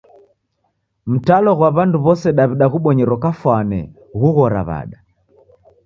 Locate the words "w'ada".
4.67-4.97